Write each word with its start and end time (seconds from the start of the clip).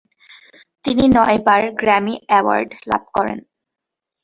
তিনি 0.85 1.03
নয়বার 1.15 1.63
Grammy 1.79 2.15
award 2.29 2.69
লাভ 2.89 3.03
করেন। 3.15 3.39